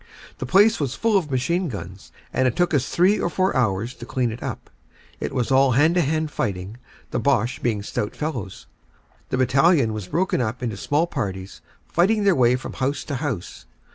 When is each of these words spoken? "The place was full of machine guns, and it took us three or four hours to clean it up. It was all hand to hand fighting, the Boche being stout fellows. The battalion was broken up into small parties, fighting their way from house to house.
"The 0.39 0.47
place 0.47 0.79
was 0.79 0.95
full 0.95 1.15
of 1.15 1.29
machine 1.29 1.67
guns, 1.69 2.11
and 2.33 2.47
it 2.47 2.55
took 2.55 2.73
us 2.73 2.89
three 2.89 3.19
or 3.19 3.29
four 3.29 3.55
hours 3.55 3.93
to 3.93 4.03
clean 4.07 4.31
it 4.31 4.41
up. 4.41 4.71
It 5.19 5.31
was 5.31 5.51
all 5.51 5.73
hand 5.73 5.93
to 5.93 6.01
hand 6.01 6.31
fighting, 6.31 6.77
the 7.11 7.19
Boche 7.19 7.61
being 7.61 7.83
stout 7.83 8.15
fellows. 8.15 8.65
The 9.29 9.37
battalion 9.37 9.93
was 9.93 10.07
broken 10.07 10.41
up 10.41 10.63
into 10.63 10.75
small 10.75 11.05
parties, 11.05 11.61
fighting 11.87 12.23
their 12.23 12.33
way 12.33 12.55
from 12.55 12.73
house 12.73 13.03
to 13.03 13.15
house. 13.17 13.67